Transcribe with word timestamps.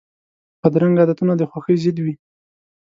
بدرنګه 0.61 1.01
عادتونه 1.03 1.33
د 1.37 1.41
خوښۍ 1.51 1.75
ضد 1.83 1.97
وي 2.03 2.13